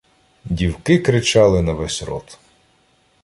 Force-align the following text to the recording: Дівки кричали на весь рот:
Дівки 0.45 0.99
кричали 0.99 1.61
на 1.61 1.73
весь 1.73 2.03
рот: 2.03 2.39